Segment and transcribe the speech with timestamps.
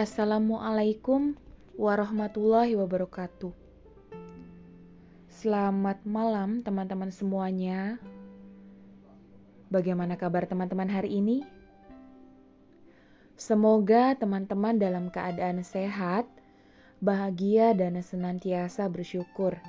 [0.00, 1.36] Assalamualaikum
[1.76, 3.52] warahmatullahi wabarakatuh.
[5.28, 8.00] Selamat malam, teman-teman semuanya.
[9.68, 11.44] Bagaimana kabar teman-teman hari ini?
[13.36, 16.24] Semoga teman-teman dalam keadaan sehat,
[17.04, 19.60] bahagia, dan senantiasa bersyukur.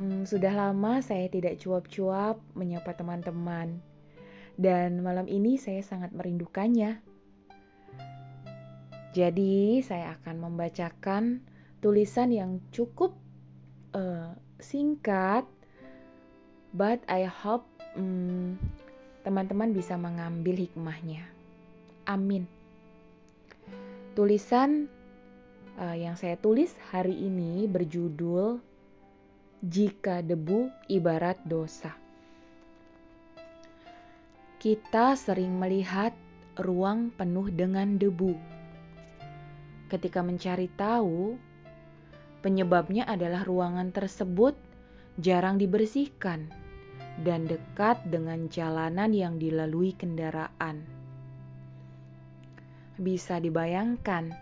[0.00, 3.76] Hmm, sudah lama saya tidak cuap-cuap menyapa teman-teman
[4.58, 6.98] dan malam ini saya sangat merindukannya.
[9.14, 11.40] Jadi, saya akan membacakan
[11.78, 13.14] tulisan yang cukup
[13.94, 15.46] uh, singkat,
[16.74, 18.58] but I hope teman
[19.22, 21.22] teman-teman bisa mengambil hikmahnya.
[22.06, 22.50] Amin.
[24.18, 24.90] Tulisan
[25.78, 28.58] uh, yang saya tulis hari ini berjudul
[29.62, 32.07] "Jika Debu Ibarat Dosa".
[34.58, 36.10] Kita sering melihat
[36.58, 38.34] ruang penuh dengan debu.
[39.86, 41.38] Ketika mencari tahu,
[42.42, 44.58] penyebabnya adalah ruangan tersebut
[45.14, 46.50] jarang dibersihkan
[47.22, 50.82] dan dekat dengan jalanan yang dilalui kendaraan.
[52.98, 54.34] Bisa dibayangkan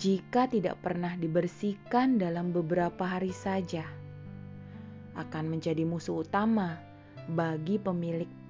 [0.00, 3.84] jika tidak pernah dibersihkan dalam beberapa hari saja,
[5.20, 6.80] akan menjadi musuh utama
[7.28, 8.47] bagi pemilik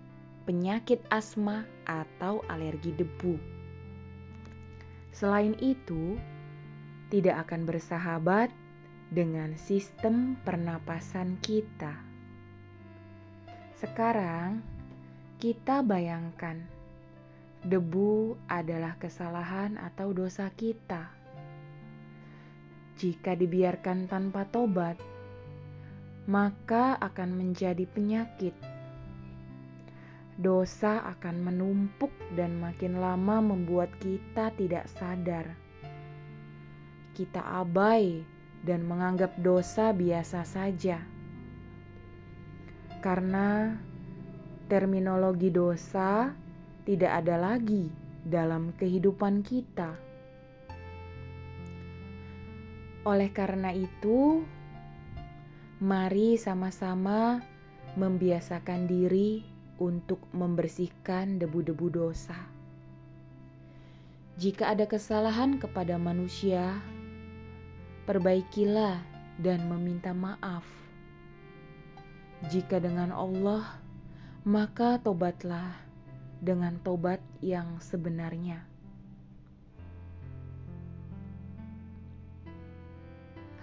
[0.48, 3.36] penyakit asma atau alergi debu.
[5.12, 6.16] Selain itu,
[7.12, 8.48] tidak akan bersahabat
[9.12, 12.00] dengan sistem pernapasan kita.
[13.76, 14.64] Sekarang,
[15.36, 16.64] kita bayangkan
[17.60, 21.12] debu adalah kesalahan atau dosa kita.
[22.96, 24.96] Jika dibiarkan tanpa tobat,
[26.24, 28.77] maka akan menjadi penyakit
[30.38, 35.58] dosa akan menumpuk dan makin lama membuat kita tidak sadar.
[37.18, 38.22] Kita abai
[38.62, 41.02] dan menganggap dosa biasa saja,
[43.02, 43.74] karena
[44.70, 46.30] terminologi dosa
[46.86, 47.90] tidak ada lagi
[48.22, 49.98] dalam kehidupan kita.
[53.02, 54.46] Oleh karena itu,
[55.82, 57.42] mari sama-sama
[57.98, 62.36] membiasakan diri untuk membersihkan debu-debu dosa.
[64.38, 66.78] Jika ada kesalahan kepada manusia,
[68.06, 69.02] perbaikilah
[69.42, 70.62] dan meminta maaf.
[72.46, 73.66] Jika dengan Allah,
[74.46, 75.74] maka tobatlah
[76.38, 78.62] dengan tobat yang sebenarnya.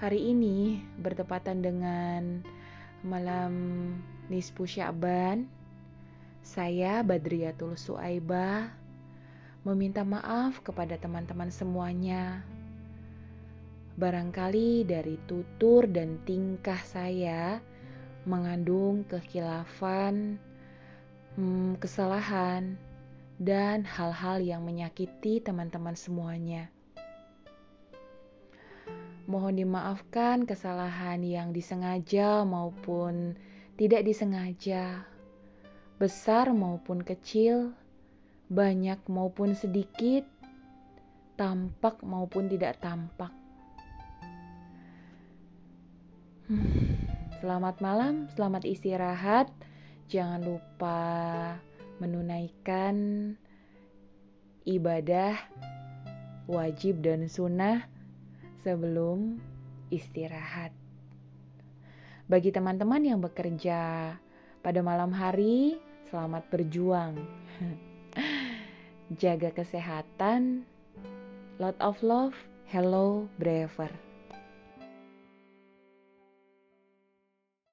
[0.03, 2.43] Hari ini bertepatan dengan
[2.99, 3.53] malam
[4.27, 5.47] Nisfu Sya'ban
[6.45, 8.69] saya Badriatul Suaibah
[9.65, 12.45] meminta maaf kepada teman-teman semuanya.
[13.97, 17.57] Barangkali dari tutur dan tingkah saya
[18.29, 20.37] mengandung kekhilafan,
[21.33, 22.77] hmm, kesalahan,
[23.41, 26.69] dan hal-hal yang menyakiti teman-teman semuanya.
[29.25, 33.33] Mohon dimaafkan kesalahan yang disengaja maupun
[33.81, 35.09] tidak disengaja
[35.95, 37.71] besar maupun kecil,
[38.51, 40.27] banyak maupun sedikit,
[41.39, 43.31] tampak maupun tidak tampak.
[46.45, 46.99] Hmm,
[47.41, 49.49] selamat malam, selamat istirahat.
[50.05, 51.01] Jangan lupa
[51.97, 52.95] menunaikan
[54.67, 55.33] ibadah
[56.45, 57.87] wajib dan sunnah
[58.61, 59.41] sebelum
[59.89, 60.69] istirahat.
[62.25, 64.13] Bagi teman-teman yang bekerja
[64.65, 65.77] pada malam hari,
[66.09, 67.17] selamat berjuang.
[69.21, 70.65] Jaga kesehatan.
[71.57, 72.35] Lot of love.
[72.69, 74.04] Hello, Braver.